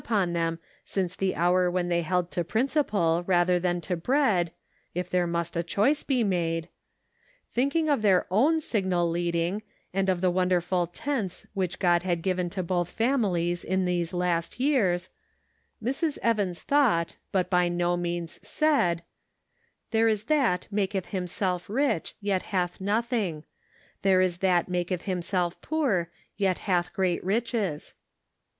upon 0.01 0.33
them 0.33 0.57
since 0.83 1.15
the 1.15 1.35
hour 1.35 1.69
when 1.69 1.87
they 1.87 2.01
held 2.01 2.31
to 2.31 2.43
principle 2.43 3.23
rather 3.27 3.59
than 3.59 3.79
to 3.79 3.95
bread 3.95 4.51
(if 4.95 5.07
there 5.11 5.27
must 5.27 5.55
a 5.55 5.61
choice 5.61 6.01
be 6.01 6.23
made), 6.23 6.67
thinking 7.53 7.87
of 7.87 8.01
their 8.01 8.25
own 8.31 8.59
signal 8.59 9.07
leading, 9.07 9.61
and 9.93 10.09
of 10.09 10.19
the 10.19 10.31
wonderful" 10.31 10.87
tenths" 10.87 11.45
which 11.53 11.77
God 11.77 12.01
had 12.01 12.23
given 12.23 12.49
to 12.49 12.63
both 12.63 12.89
families 12.89 13.63
in 13.63 13.85
these 13.85 14.11
last 14.11 14.59
years— 14.59 15.09
Mrs. 15.83 16.17
Evans 16.23 16.63
thought, 16.63 17.17
but 17.31 17.47
by 17.47 17.69
no 17.69 17.95
means 17.95 18.39
said:" 18.41 19.03
There 19.91 20.07
is 20.07 20.23
that 20.23 20.67
maketh 20.71 21.09
himself 21.09 21.69
rich, 21.69 22.15
yet 22.19 22.41
hath 22.41 22.81
nothing. 22.81 23.43
There 24.01 24.19
is 24.19 24.39
that 24.39 24.67
maketh 24.67 25.03
himself 25.03 25.61
poor, 25.61 26.09
yet 26.37 26.57
hath 26.57 26.91
great 26.91 27.23
riches." 27.23 27.93